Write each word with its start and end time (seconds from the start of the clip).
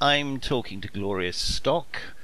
I'm 0.00 0.38
talking 0.38 0.80
to 0.82 0.88
Gloria 0.88 1.32
Stock. 1.32 2.14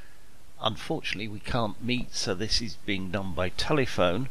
Unfortunately, 0.60 1.26
we 1.26 1.40
can't 1.40 1.82
meet, 1.82 2.14
so 2.14 2.32
this 2.32 2.62
is 2.62 2.76
being 2.86 3.10
done 3.10 3.32
by 3.32 3.48
telephone. 3.48 4.28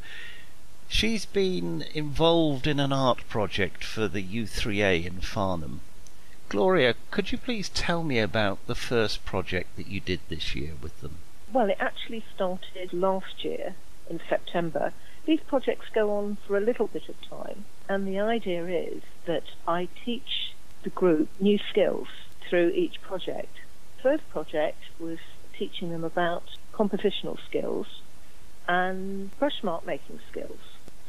She's 0.87 1.25
been 1.25 1.83
involved 1.93 2.67
in 2.67 2.79
an 2.79 2.93
art 2.93 3.27
project 3.27 3.83
for 3.83 4.07
the 4.07 4.23
U3A 4.23 5.05
in 5.05 5.19
Farnham. 5.19 5.81
Gloria, 6.47 6.95
could 7.11 7.33
you 7.33 7.37
please 7.37 7.67
tell 7.67 8.01
me 8.01 8.17
about 8.19 8.65
the 8.65 8.75
first 8.75 9.25
project 9.25 9.75
that 9.75 9.87
you 9.87 9.99
did 9.99 10.21
this 10.29 10.55
year 10.55 10.75
with 10.81 11.01
them? 11.01 11.17
Well, 11.51 11.69
it 11.69 11.77
actually 11.81 12.23
started 12.33 12.93
last 12.93 13.43
year 13.43 13.75
in 14.09 14.21
September. 14.29 14.93
These 15.25 15.41
projects 15.41 15.87
go 15.93 16.11
on 16.11 16.37
for 16.47 16.55
a 16.55 16.61
little 16.61 16.87
bit 16.87 17.09
of 17.09 17.21
time, 17.29 17.65
and 17.89 18.07
the 18.07 18.21
idea 18.21 18.65
is 18.67 19.01
that 19.25 19.43
I 19.67 19.89
teach 20.05 20.53
the 20.83 20.89
group 20.89 21.27
new 21.41 21.57
skills 21.57 22.07
through 22.53 22.69
each 22.69 23.01
project. 23.01 23.61
First 24.03 24.29
project 24.29 24.77
was 24.99 25.17
teaching 25.57 25.89
them 25.89 26.03
about 26.03 26.43
compositional 26.71 27.39
skills 27.49 27.87
and 28.67 29.35
brush 29.39 29.63
mark 29.63 29.87
making 29.87 30.19
skills. 30.29 30.59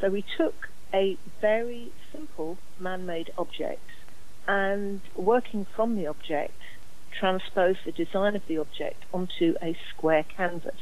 So 0.01 0.09
we 0.09 0.25
took 0.39 0.71
a 0.95 1.19
very 1.43 1.93
simple 2.11 2.57
man-made 2.81 3.31
object 3.37 3.91
and 4.49 5.03
working 5.15 5.67
from 5.67 5.97
the 5.97 6.07
object 6.07 6.59
transposed 7.13 7.81
the 7.85 7.93
design 7.93 8.35
of 8.37 8.47
the 8.47 8.57
object 8.57 9.05
onto 9.13 9.55
a 9.61 9.77
square 9.91 10.25
canvas. 10.25 10.81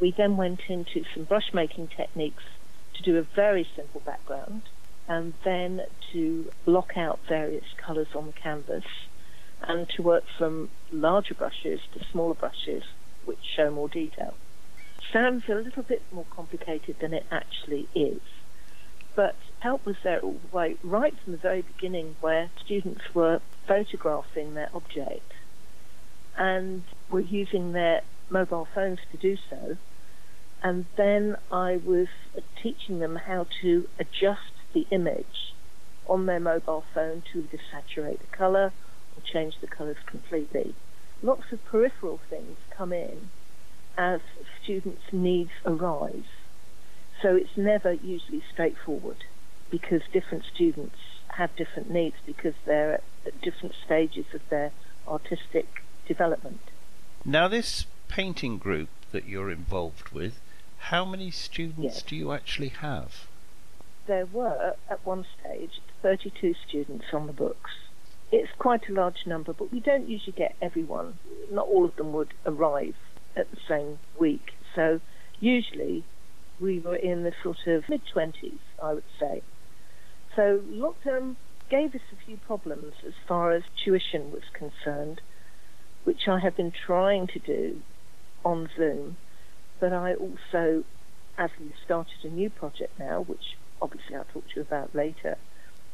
We 0.00 0.12
then 0.12 0.36
went 0.36 0.60
into 0.68 1.02
some 1.12 1.24
brush 1.24 1.52
making 1.52 1.88
techniques 1.88 2.44
to 2.92 3.02
do 3.02 3.18
a 3.18 3.22
very 3.22 3.66
simple 3.74 4.00
background 4.06 4.62
and 5.08 5.34
then 5.42 5.82
to 6.12 6.52
block 6.64 6.96
out 6.96 7.18
various 7.28 7.66
colours 7.76 8.14
on 8.14 8.26
the 8.26 8.32
canvas 8.32 8.84
and 9.68 9.88
to 9.96 10.02
work 10.02 10.24
from 10.38 10.70
larger 10.92 11.34
brushes 11.34 11.80
to 11.92 12.04
smaller 12.12 12.34
brushes 12.34 12.82
which 13.24 13.38
show 13.56 13.70
more 13.70 13.88
detail. 13.88 14.34
Sounds 15.12 15.44
a 15.48 15.54
little 15.54 15.82
bit 15.82 16.02
more 16.12 16.26
complicated 16.34 16.96
than 17.00 17.14
it 17.14 17.24
actually 17.30 17.88
is, 17.94 18.20
but 19.14 19.36
help 19.60 19.84
was 19.86 19.96
there 20.02 20.20
all 20.20 20.36
the 20.50 20.56
way, 20.56 20.76
right 20.82 21.14
from 21.22 21.32
the 21.32 21.38
very 21.38 21.62
beginning 21.62 22.16
where 22.20 22.50
students 22.64 23.02
were 23.14 23.40
photographing 23.66 24.54
their 24.54 24.68
object 24.74 25.32
and 26.36 26.82
were 27.10 27.20
using 27.20 27.72
their 27.72 28.02
mobile 28.28 28.66
phones 28.74 28.98
to 29.12 29.18
do 29.18 29.36
so. 29.50 29.76
And 30.62 30.86
then 30.96 31.36
I 31.50 31.76
was 31.84 32.08
teaching 32.62 32.98
them 32.98 33.16
how 33.16 33.46
to 33.62 33.86
adjust 33.98 34.52
the 34.72 34.86
image 34.90 35.54
on 36.08 36.26
their 36.26 36.40
mobile 36.40 36.84
phone 36.94 37.22
to 37.32 37.40
either 37.40 37.60
saturate 37.70 38.20
the 38.20 38.36
colour 38.36 38.72
change 39.22 39.60
the 39.60 39.66
colours 39.66 39.96
completely. 40.06 40.74
Lots 41.22 41.52
of 41.52 41.64
peripheral 41.64 42.20
things 42.28 42.56
come 42.70 42.92
in 42.92 43.30
as 43.96 44.20
students' 44.62 45.12
needs 45.12 45.50
arise. 45.64 46.24
So 47.22 47.36
it's 47.36 47.56
never 47.56 47.92
usually 47.92 48.42
straightforward 48.52 49.24
because 49.70 50.02
different 50.12 50.44
students 50.44 50.96
have 51.36 51.54
different 51.56 51.90
needs 51.90 52.16
because 52.26 52.54
they're 52.64 53.00
at 53.26 53.40
different 53.40 53.74
stages 53.84 54.26
of 54.34 54.42
their 54.50 54.72
artistic 55.06 55.82
development. 56.06 56.60
Now, 57.24 57.48
this 57.48 57.86
painting 58.08 58.58
group 58.58 58.88
that 59.12 59.26
you're 59.26 59.50
involved 59.50 60.10
with, 60.10 60.40
how 60.78 61.04
many 61.04 61.30
students 61.30 61.96
yes. 61.96 62.02
do 62.02 62.16
you 62.16 62.32
actually 62.32 62.68
have? 62.68 63.26
There 64.06 64.26
were, 64.26 64.76
at 64.90 65.04
one 65.06 65.24
stage, 65.40 65.80
32 66.02 66.54
students 66.68 67.06
on 67.12 67.26
the 67.26 67.32
books. 67.32 67.70
It's 68.36 68.50
quite 68.58 68.88
a 68.88 68.92
large 68.92 69.26
number, 69.26 69.52
but 69.52 69.72
we 69.72 69.78
don't 69.78 70.08
usually 70.08 70.32
get 70.36 70.56
everyone. 70.60 71.20
Not 71.52 71.68
all 71.68 71.84
of 71.84 71.94
them 71.94 72.12
would 72.14 72.34
arrive 72.44 72.96
at 73.36 73.48
the 73.52 73.58
same 73.68 73.98
week. 74.18 74.50
So 74.74 75.00
usually 75.38 76.04
we 76.60 76.80
were 76.80 76.96
in 76.96 77.22
the 77.22 77.32
sort 77.44 77.58
of 77.68 77.84
mid 77.88 78.00
20s, 78.12 78.58
I 78.82 78.94
would 78.94 79.04
say. 79.20 79.42
So 80.34 80.60
lockdown 80.68 81.36
gave 81.70 81.94
us 81.94 82.00
a 82.12 82.26
few 82.26 82.36
problems 82.36 82.94
as 83.06 83.14
far 83.28 83.52
as 83.52 83.62
tuition 83.84 84.32
was 84.32 84.42
concerned 84.52 85.20
which 86.02 86.28
I 86.28 86.40
have 86.40 86.56
been 86.56 86.72
trying 86.86 87.28
to 87.28 87.38
do 87.38 87.80
on 88.44 88.68
Zoom, 88.76 89.16
but 89.80 89.92
I 89.92 90.14
also, 90.14 90.84
as 91.38 91.50
we've 91.58 91.72
started 91.84 92.24
a 92.24 92.28
new 92.28 92.50
project 92.50 92.98
now, 92.98 93.22
which 93.22 93.56
obviously 93.80 94.16
I'll 94.16 94.24
talk 94.24 94.44
to 94.48 94.56
you 94.56 94.62
about 94.62 94.94
later, 94.94 95.38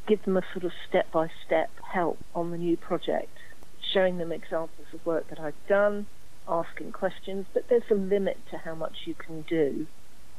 give 0.07 0.23
them 0.23 0.37
a 0.37 0.43
sort 0.53 0.63
of 0.63 0.71
step 0.87 1.11
by 1.11 1.29
step 1.45 1.69
help 1.93 2.19
on 2.33 2.51
the 2.51 2.57
new 2.57 2.77
project, 2.77 3.37
showing 3.81 4.17
them 4.17 4.31
examples 4.31 4.87
of 4.93 5.05
work 5.05 5.29
that 5.29 5.39
I've 5.39 5.67
done, 5.67 6.07
asking 6.47 6.91
questions, 6.91 7.45
but 7.53 7.69
there's 7.69 7.89
a 7.89 7.95
limit 7.95 8.37
to 8.51 8.57
how 8.59 8.75
much 8.75 9.05
you 9.05 9.13
can 9.13 9.41
do 9.43 9.87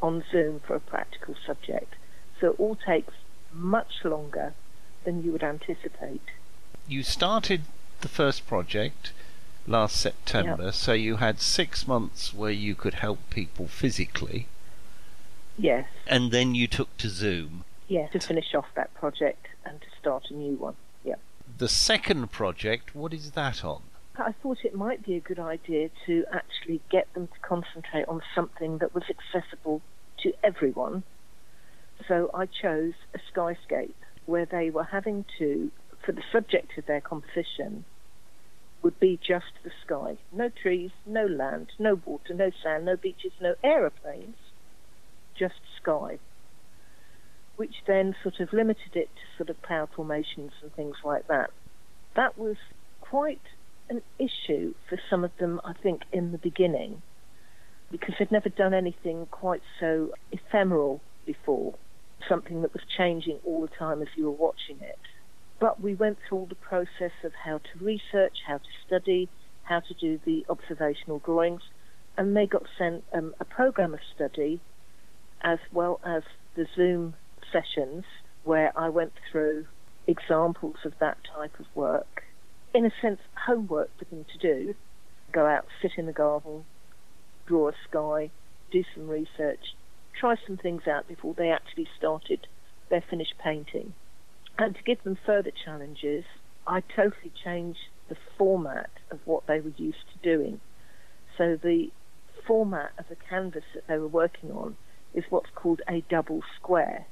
on 0.00 0.25
Zoom 0.31 0.61
for 0.61 0.75
a 0.75 0.81
practical 0.81 1.34
subject. 1.47 1.95
So 2.41 2.50
it 2.50 2.56
all 2.59 2.77
takes 2.77 3.15
much 3.53 4.05
longer 4.05 4.55
than 5.05 5.23
you 5.23 5.33
would 5.33 5.45
anticipate. 5.45 6.23
You 6.89 7.03
started 7.03 7.62
the 8.00 8.09
first 8.09 8.47
project 8.47 9.12
last 9.67 9.97
September, 9.97 10.65
yep. 10.65 10.75
so 10.75 10.93
you 10.93 11.17
had 11.17 11.41
six 11.41 11.87
months 11.87 12.34
where 12.34 12.50
you 12.50 12.75
could 12.75 12.94
help 12.94 13.19
people 13.31 13.69
physically. 13.69 14.47
Yes. 15.56 15.87
And 16.06 16.33
then 16.33 16.55
you 16.55 16.67
took 16.67 16.97
to 16.99 17.09
Zoom. 17.09 17.65
Yes, 17.92 18.10
to 18.12 18.20
finish 18.20 18.54
off 18.54 18.64
that 18.75 18.94
project 18.94 19.48
and 19.66 19.78
to 19.78 19.86
start 20.00 20.30
a 20.30 20.34
new 20.34 20.54
one. 20.54 20.76
Yeah. 21.04 21.16
The 21.58 21.69
second 21.69 22.30
project, 22.30 22.94
what 22.94 23.12
is 23.12 23.32
that 23.32 23.62
on? 23.62 23.82
I 24.16 24.32
thought 24.42 24.64
it 24.64 24.75
might 24.75 25.04
be 25.04 25.14
a 25.14 25.20
good 25.20 25.38
idea 25.38 25.91
to 26.06 26.25
actually 26.32 26.81
get 26.91 27.12
them 27.12 27.26
to 27.26 27.38
concentrate 27.47 28.08
on 28.08 28.22
something 28.34 28.78
that 28.78 28.94
was 28.94 29.04
accessible 29.10 29.82
to 30.22 30.32
everyone. 30.42 31.02
So 32.08 32.31
I 32.32 32.47
chose 32.47 32.94
a 33.14 33.19
skyscape 33.31 33.92
where 34.25 34.47
they 34.47 34.70
were 34.70 34.84
having 34.84 35.26
to, 35.38 35.70
for 36.02 36.12
the 36.12 36.22
subject 36.32 36.78
of 36.78 36.86
their 36.86 37.02
composition, 37.02 37.84
would 38.82 38.98
be 39.00 39.19
just 39.22 39.52
the 39.64 39.70
sky. 39.84 40.16
No 40.32 40.48
trees, 40.48 40.92
no 41.04 41.26
land, 41.26 41.72
no 41.78 42.00
water, 42.06 42.32
no 42.32 42.50
sand, 42.62 42.86
no 42.86 42.97
beaches, 42.97 43.32
no 43.38 43.54
aeroplanes, 43.62 44.36
just 45.38 45.60
sky. 45.76 46.19
Which 47.62 47.84
then 47.87 48.17
sort 48.25 48.41
of 48.41 48.53
limited 48.53 48.97
it 48.97 49.09
to 49.15 49.37
sort 49.37 49.49
of 49.49 49.62
cloud 49.62 49.91
formations 49.95 50.50
and 50.62 50.75
things 50.75 50.97
like 51.05 51.28
that. 51.28 51.50
That 52.17 52.37
was 52.37 52.56
quite 53.00 53.41
an 53.89 54.03
issue 54.19 54.75
for 54.89 54.99
some 55.09 55.23
of 55.23 55.31
them, 55.39 55.61
I 55.65 55.73
think, 55.81 56.03
in 56.12 56.33
the 56.33 56.39
beginning, 56.39 57.03
because 57.89 58.17
they'd 58.19 58.33
never 58.33 58.49
done 58.49 58.75
anything 58.75 59.27
quite 59.31 59.62
so 59.78 60.11
ephemeral 60.33 61.00
before, 61.25 61.75
something 62.28 62.62
that 62.62 62.73
was 62.73 62.83
changing 62.99 63.39
all 63.47 63.61
the 63.61 63.77
time 63.79 64.03
as 64.03 64.09
you 64.17 64.25
were 64.25 64.33
watching 64.33 64.81
it. 64.81 64.99
But 65.61 65.81
we 65.81 65.94
went 65.94 66.19
through 66.29 66.39
all 66.39 66.47
the 66.47 66.56
process 66.56 67.12
of 67.23 67.31
how 67.44 67.59
to 67.59 67.84
research, 67.84 68.39
how 68.44 68.59
to 68.59 68.73
study, 68.84 69.29
how 69.62 69.79
to 69.79 69.94
do 69.94 70.19
the 70.25 70.44
observational 70.49 71.21
drawings, 71.21 71.62
and 72.17 72.37
they 72.37 72.47
got 72.47 72.65
sent 72.77 73.05
um, 73.12 73.37
a 73.39 73.44
program 73.44 73.94
of 73.94 74.00
study 74.17 74.61
as 75.43 75.61
well 75.73 76.00
as 76.05 76.25
the 76.56 76.67
Zoom 76.75 77.15
sessions 77.52 78.04
where 78.44 78.72
I 78.76 78.88
went 78.88 79.12
through 79.30 79.66
examples 80.06 80.76
of 80.84 80.94
that 80.98 81.18
type 81.36 81.58
of 81.60 81.66
work. 81.74 82.24
In 82.74 82.84
a 82.84 82.90
sense, 83.00 83.20
homework 83.46 83.90
for 83.98 84.04
them 84.06 84.24
to 84.32 84.38
do. 84.38 84.74
Go 85.32 85.46
out, 85.46 85.66
sit 85.80 85.92
in 85.96 86.06
the 86.06 86.12
garden, 86.12 86.64
draw 87.46 87.68
a 87.68 87.72
sky, 87.88 88.30
do 88.70 88.82
some 88.94 89.08
research, 89.08 89.74
try 90.18 90.34
some 90.46 90.56
things 90.56 90.82
out 90.86 91.06
before 91.06 91.34
they 91.34 91.50
actually 91.50 91.88
started 91.96 92.46
their 92.90 93.04
finished 93.08 93.34
painting. 93.42 93.94
And 94.58 94.74
to 94.74 94.82
give 94.82 95.02
them 95.04 95.19
further 95.24 95.50
challenges, 95.64 96.25
I 96.66 96.81
totally 96.81 97.32
changed 97.44 97.81
the 98.08 98.16
format 98.37 98.90
of 99.10 99.20
what 99.25 99.46
they 99.46 99.60
were 99.60 99.72
used 99.76 100.05
to 100.12 100.19
doing. 100.22 100.60
So 101.38 101.56
the 101.56 101.90
format 102.46 102.93
of 102.98 103.08
the 103.08 103.16
canvas 103.16 103.64
that 103.75 103.87
they 103.87 103.98
were 103.98 104.08
working 104.08 104.50
on 104.50 104.76
is 105.14 105.25
what's 105.31 105.50
called 105.55 105.81
a 105.88 106.05
double 106.08 106.43
square, 106.56 107.06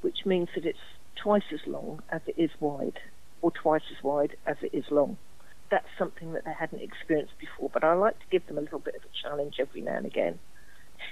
which 0.00 0.26
means 0.26 0.48
that 0.54 0.64
it's 0.64 0.78
twice 1.16 1.44
as 1.52 1.60
long 1.66 2.02
as 2.10 2.20
it 2.26 2.34
is 2.36 2.50
wide, 2.60 2.98
or 3.42 3.50
twice 3.50 3.82
as 3.96 4.02
wide 4.02 4.36
as 4.46 4.56
it 4.62 4.74
is 4.74 4.84
long. 4.90 5.16
That's 5.70 5.88
something 5.98 6.32
that 6.32 6.44
they 6.44 6.52
hadn't 6.52 6.82
experienced 6.82 7.38
before, 7.38 7.70
but 7.72 7.84
I 7.84 7.94
like 7.94 8.18
to 8.18 8.26
give 8.30 8.46
them 8.46 8.58
a 8.58 8.62
little 8.62 8.78
bit 8.78 8.96
of 8.96 9.02
a 9.02 9.22
challenge 9.22 9.56
every 9.58 9.80
now 9.80 9.96
and 9.96 10.06
again. 10.06 10.38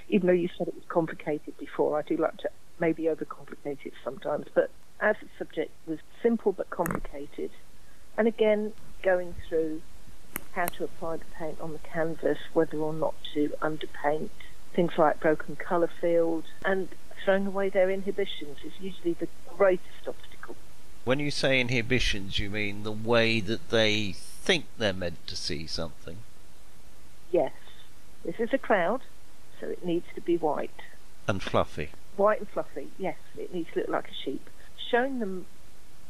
Even 0.09 0.27
though 0.27 0.33
you 0.33 0.49
said 0.57 0.69
it 0.69 0.75
was 0.75 0.85
complicated 0.89 1.57
before, 1.59 1.99
I 1.99 2.03
do 2.03 2.17
like 2.17 2.37
to 2.39 2.51
maybe 2.81 3.05
overcomplicate 3.05 3.85
it 3.85 3.93
sometimes, 4.05 4.47
but 4.55 4.71
as 5.01 5.17
the 5.21 5.29
subject 5.39 5.71
was 5.87 5.99
simple 6.23 6.53
but 6.53 6.71
complicated, 6.71 7.51
and 8.17 8.27
again 8.27 8.73
going 9.03 9.35
through 9.49 9.81
how 10.53 10.67
to 10.67 10.85
apply 10.85 11.17
the 11.17 11.25
paint 11.39 11.61
on 11.61 11.73
the 11.73 11.79
canvas, 11.79 12.39
whether 12.53 12.79
or 12.79 12.93
not 12.93 13.15
to 13.35 13.53
underpaint, 13.63 14.31
things 14.75 14.93
like 14.99 15.21
broken 15.21 15.57
colour 15.57 15.91
field, 16.01 16.45
and 16.65 16.89
throwing 17.25 17.47
away 17.47 17.69
their 17.69 17.91
inhibitions 17.91 18.59
is 18.65 18.73
usually 18.81 19.15
the 19.15 19.29
greatest 19.57 20.07
obstacle. 20.07 20.57
When 21.05 21.19
you 21.19 21.31
say 21.31 21.61
inhibitions, 21.61 22.39
you 22.39 22.51
mean 22.51 22.83
the 22.83 22.93
way 22.93 23.41
that 23.41 23.71
they 23.71 24.13
think 24.13 24.67
they're 24.77 24.93
meant 24.93 25.27
to 25.27 25.37
see 25.37 25.67
something. 25.67 26.19
Yes. 27.31 27.53
This 28.25 28.37
is 28.39 28.53
a 28.53 28.59
cloud, 28.59 29.03
so 29.61 29.67
it 29.69 29.85
needs 29.85 30.07
to 30.15 30.21
be 30.21 30.37
white. 30.37 30.83
And 31.27 31.43
fluffy. 31.43 31.91
White 32.17 32.41
and 32.41 32.49
fluffy, 32.49 32.89
yes. 32.99 33.17
It 33.37 33.55
needs 33.55 33.69
to 33.75 33.81
look 33.81 33.89
like 33.89 34.09
a 34.09 34.25
sheep. 34.25 34.49
Showing 34.91 35.19
them 35.19 35.47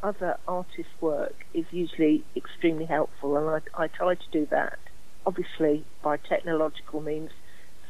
other 0.02 0.38
artists' 0.46 0.92
work 1.00 1.46
is 1.52 1.66
usually 1.70 2.24
extremely 2.36 2.86
helpful, 2.86 3.36
and 3.36 3.62
I, 3.76 3.84
I 3.84 3.88
try 3.88 4.14
to 4.14 4.30
do 4.30 4.46
that. 4.46 4.78
Obviously, 5.26 5.84
by 6.02 6.16
technological 6.16 7.00
means, 7.00 7.30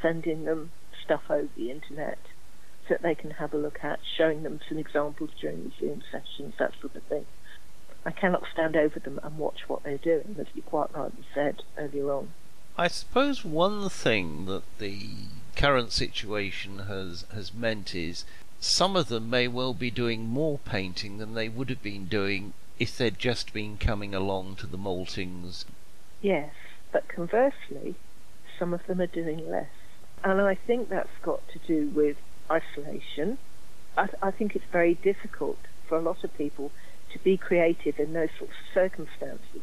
sending 0.00 0.44
them 0.44 0.70
stuff 1.04 1.22
over 1.30 1.48
the 1.56 1.70
internet 1.70 2.18
that 2.88 3.02
they 3.02 3.14
can 3.14 3.32
have 3.32 3.55
a 3.55 3.58
look 3.58 3.81
at, 3.82 4.00
showing 4.17 4.43
them 4.43 4.61
some 4.69 4.79
examples 4.79 5.31
during 5.40 5.64
the 5.64 5.73
Zoom 5.79 6.02
sessions, 6.11 6.55
that 6.58 6.73
sort 6.81 6.96
of 6.96 7.02
thing. 7.05 7.26
I 8.05 8.11
cannot 8.11 8.44
stand 8.52 8.76
over 8.76 8.99
them 8.99 9.20
and 9.23 9.38
watch 9.38 9.69
what 9.69 9.82
they're 9.82 9.99
doing, 9.99 10.37
as 10.38 10.46
you 10.55 10.62
quite 10.62 10.94
rightly 10.94 11.25
said 11.35 11.62
earlier 11.76 12.12
on. 12.12 12.32
I 12.76 12.88
suppose 12.88 13.44
one 13.44 13.88
thing 13.88 14.46
that 14.46 14.62
the 14.79 15.08
current 15.56 15.93
situation 15.93 16.79
has, 16.81 17.25
has 17.35 17.52
meant 17.52 17.94
is 17.94 18.25
some 18.61 18.96
of 18.96 19.08
them 19.08 19.29
may 19.29 19.49
well 19.49 19.75
be 19.75 19.90
doing 19.90 20.29
more 20.29 20.58
painting 20.58 21.19
than 21.19 21.35
they 21.35 21.49
would 21.49 21.70
have 21.70 21.82
been 21.82 22.06
doing 22.06 22.55
if 22.79 22.96
they'd 22.96 23.19
just 23.19 23.52
been 23.52 23.76
coming 23.76 24.14
along 24.14 24.56
to 24.56 24.67
the 24.67 24.79
maltings. 24.79 25.64
Yes, 26.23 26.52
but 26.93 27.08
conversely, 27.08 27.96
some 28.58 28.73
of 28.73 28.87
them 28.87 29.00
are 29.00 29.06
doing 29.06 29.50
less. 29.50 29.69
And 30.25 30.40
I 30.40 30.55
think 30.55 30.88
that's 30.88 31.17
got 31.23 31.46
to 31.49 31.58
do 31.58 31.88
with 31.88 32.17
isolation. 32.50 33.38
I, 33.96 34.06
th- 34.06 34.18
I 34.22 34.30
think 34.30 34.54
it's 34.54 34.64
very 34.70 34.94
difficult 34.94 35.58
for 35.88 35.98
a 35.98 36.02
lot 36.02 36.24
of 36.24 36.36
people 36.36 36.70
to 37.12 37.18
be 37.18 37.36
creative 37.36 37.98
in 37.98 38.12
those 38.12 38.28
sorts 38.38 38.54
of 38.54 38.74
circumstances. 38.74 39.62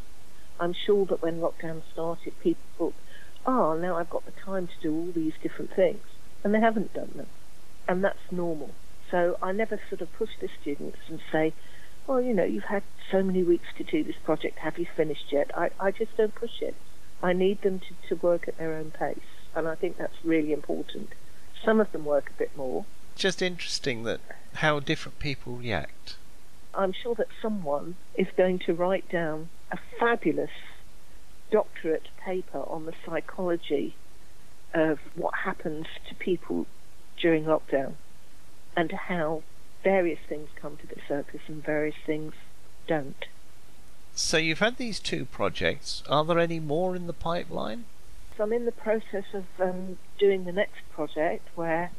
I'm 0.60 0.74
sure 0.74 1.06
that 1.08 1.22
when 1.22 1.40
lockdown 1.40 1.82
started, 1.92 2.34
people 2.42 2.64
thought, 2.78 2.94
oh, 3.46 3.78
now 3.78 3.98
I've 3.98 4.10
got 4.10 4.26
the 4.26 4.32
time 4.32 4.68
to 4.68 4.74
do 4.82 4.94
all 4.94 5.12
these 5.14 5.34
different 5.42 5.74
things. 5.76 6.04
And 6.44 6.54
they 6.54 6.60
haven't 6.60 6.94
done 6.94 7.12
them. 7.16 7.28
And 7.88 8.04
that's 8.04 8.32
normal. 8.32 8.72
So 9.12 9.38
I 9.42 9.52
never 9.52 9.80
sort 9.90 10.02
of 10.02 10.12
push 10.14 10.32
the 10.42 10.50
students 10.62 10.98
and 11.10 11.20
say, 11.32 11.54
well, 12.08 12.22
you 12.22 12.34
know, 12.34 12.44
you've 12.44 12.64
had 12.64 12.84
so 13.12 13.24
many 13.24 13.44
weeks 13.44 13.68
to 13.78 13.84
do 13.84 14.04
this 14.04 14.16
project. 14.24 14.60
Have 14.60 14.78
you 14.78 14.86
finished 14.96 15.32
yet? 15.32 15.52
I, 15.56 15.70
I 15.80 15.92
just 15.92 16.16
don't 16.18 16.34
push 16.34 16.62
it. 16.62 16.76
I 17.22 17.34
need 17.34 17.62
them 17.62 17.80
to, 17.80 18.10
to 18.10 18.16
work 18.22 18.48
at 18.48 18.58
their 18.58 18.74
own 18.74 18.92
pace. 18.92 19.18
And 19.56 19.68
I 19.68 19.76
think 19.76 19.98
that's 19.98 20.24
really 20.24 20.54
important. 20.54 21.10
Some 21.66 21.80
of 21.80 21.92
them 21.92 22.06
work 22.06 22.30
a 22.30 22.38
bit 22.38 22.56
more. 22.56 22.86
Just 23.16 23.42
interesting 23.42 24.04
that 24.04 24.22
how 24.56 24.80
different 24.80 25.20
people 25.20 25.54
react. 25.54 26.16
I'm 26.74 26.94
sure 26.94 27.16
that 27.16 27.28
someone 27.42 27.96
is 28.16 28.28
going 28.38 28.60
to 28.60 28.74
write 28.74 29.10
down 29.10 29.50
a 29.72 29.78
fabulous 30.00 30.52
doctorate 31.52 32.10
paper 32.24 32.60
on 32.60 32.86
the 32.86 32.94
psychology 33.06 33.96
of 34.74 35.00
what 35.16 35.34
happens 35.44 35.88
to 36.08 36.16
people 36.16 36.68
during 37.18 37.46
lockdown 37.46 37.94
and 38.76 38.92
how 38.92 39.42
various 39.84 40.20
things 40.28 40.50
come 40.56 40.78
to 40.78 40.88
the 40.88 41.00
surface 41.08 41.42
and 41.48 41.64
various 41.64 41.96
things 42.06 42.34
don't. 42.88 43.26
So 44.14 44.38
you've 44.38 44.60
had 44.60 44.78
these 44.78 45.00
two 45.00 45.26
projects. 45.26 46.04
Are 46.10 46.26
there 46.26 46.40
any 46.40 46.60
more 46.60 46.96
in 46.96 47.08
the 47.08 47.14
pipeline? 47.14 47.86
So 48.36 48.44
I'm 48.44 48.52
in 48.52 48.66
the 48.66 48.72
process 48.74 49.24
of 49.34 49.46
um, 49.62 49.98
doing 50.20 50.44
the 50.44 50.52
next 50.52 50.82
project 50.92 51.48
where 51.56 51.92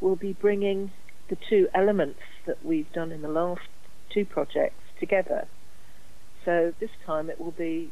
we'll 0.00 0.16
be 0.16 0.32
bringing 0.32 0.92
the 1.28 1.36
two 1.36 1.68
elements 1.74 2.20
that 2.46 2.64
we've 2.64 2.90
done 2.92 3.12
in 3.12 3.20
the 3.20 3.28
last 3.28 3.68
two 4.08 4.24
projects 4.24 4.82
together. 4.98 5.46
So 6.46 6.72
this 6.80 6.90
time 7.04 7.28
it 7.28 7.38
will 7.38 7.50
be 7.50 7.90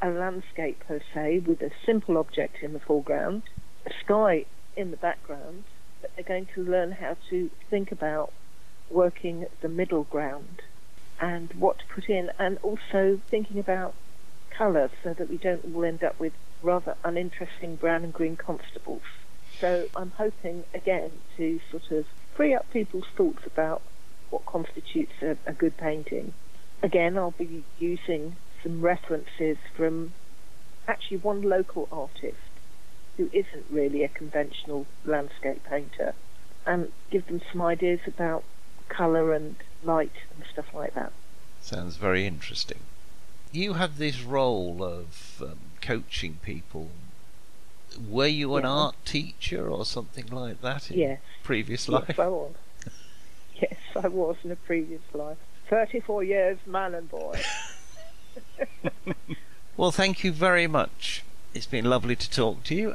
a 0.00 0.08
landscape 0.10 0.82
per 0.88 1.00
se 1.14 1.44
with 1.46 1.62
a 1.62 1.70
simple 1.86 2.16
object 2.18 2.56
in 2.60 2.72
the 2.72 2.80
foreground, 2.80 3.42
a 3.86 3.90
sky 4.04 4.46
in 4.76 4.90
the 4.90 4.96
background, 4.96 5.62
but 6.00 6.10
they're 6.16 6.24
going 6.24 6.48
to 6.56 6.64
learn 6.64 6.92
how 6.92 7.16
to 7.30 7.50
think 7.70 7.92
about 7.92 8.32
working 8.90 9.46
the 9.60 9.68
middle 9.68 10.04
ground 10.04 10.62
and 11.20 11.52
what 11.52 11.78
to 11.78 11.84
put 11.94 12.08
in 12.08 12.30
and 12.38 12.58
also 12.62 13.20
thinking 13.30 13.60
about 13.60 13.94
colour 14.50 14.90
so 15.04 15.14
that 15.14 15.30
we 15.30 15.36
don't 15.36 15.64
all 15.72 15.84
end 15.84 16.02
up 16.02 16.18
with 16.18 16.32
rather 16.62 16.96
uninteresting 17.04 17.76
brown 17.76 18.04
and 18.04 18.12
green 18.12 18.36
constables. 18.36 19.02
So 19.60 19.86
I'm 19.94 20.12
hoping 20.12 20.64
again 20.74 21.10
to 21.36 21.60
sort 21.70 21.90
of 21.90 22.06
free 22.34 22.54
up 22.54 22.70
people's 22.72 23.06
thoughts 23.16 23.46
about 23.46 23.82
what 24.30 24.46
constitutes 24.46 25.12
a, 25.22 25.36
a 25.46 25.52
good 25.52 25.76
painting. 25.76 26.32
Again, 26.82 27.16
I'll 27.18 27.32
be 27.32 27.64
using 27.78 28.36
some 28.62 28.80
references 28.80 29.56
from 29.76 30.14
actually 30.88 31.18
one 31.18 31.42
local 31.42 31.88
artist 31.92 32.36
who 33.16 33.28
isn't 33.32 33.66
really 33.70 34.02
a 34.02 34.08
conventional 34.08 34.86
landscape 35.04 35.62
painter 35.64 36.14
and 36.66 36.90
give 37.10 37.26
them 37.26 37.40
some 37.52 37.60
ideas 37.60 38.00
about 38.06 38.42
colour 38.88 39.32
and 39.32 39.56
light 39.82 40.12
and 40.34 40.44
stuff 40.50 40.66
like 40.72 40.94
that. 40.94 41.12
Sounds 41.60 41.96
very 41.96 42.26
interesting. 42.26 42.80
You 43.52 43.74
have 43.74 43.98
this 43.98 44.22
role 44.22 44.82
of 44.82 45.42
um, 45.42 45.58
coaching 45.82 46.38
people. 46.42 46.88
Were 48.08 48.26
you 48.26 48.56
an 48.56 48.62
Yeah. 48.64 48.70
art 48.70 48.96
teacher 49.04 49.68
or 49.68 49.84
something 49.84 50.26
like 50.28 50.62
that 50.62 50.90
in 50.90 50.98
Yes. 50.98 51.20
previous 51.42 51.88
life? 51.88 52.08
Yes, 52.08 52.18
I 52.18 52.28
was. 52.28 52.54
Yes, 53.60 53.76
I 53.94 54.08
was 54.08 54.36
in 54.44 54.50
a 54.50 54.56
previous 54.56 55.02
life. 55.12 55.36
34 55.68 56.24
years, 56.24 56.58
man 56.66 56.94
and 56.94 57.08
boy. 57.10 57.38
Well, 59.76 59.90
thank 59.92 60.22
you 60.22 60.32
very 60.32 60.66
much. 60.66 61.22
It's 61.54 61.66
been 61.66 61.86
lovely 61.86 62.14
to 62.16 62.30
talk 62.30 62.62
to 62.64 62.74
you. 62.74 62.94